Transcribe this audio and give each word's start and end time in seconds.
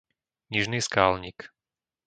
Nižný 0.51 0.79
Skálnik 0.87 1.37